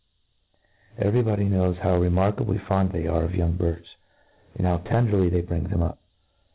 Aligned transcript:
Every 0.97 1.21
body 1.21 1.43
knows 1.43 1.77
how 1.77 1.95
remarkably 1.97 2.57
fond 2.57 2.91
they 2.91 3.05
are 3.05 3.23
of 3.23 3.35
young 3.35 3.55
birds, 3.55 3.97
and 4.55 4.65
how 4.65 4.77
tenderly 4.77 5.29
they 5.29 5.41
bring 5.41 5.65
them 5.65 5.83
up. 5.83 5.99